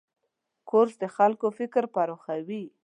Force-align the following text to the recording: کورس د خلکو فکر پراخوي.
کورس 0.69 0.93
د 1.03 1.03
خلکو 1.15 1.47
فکر 1.59 1.83
پراخوي. 1.95 2.63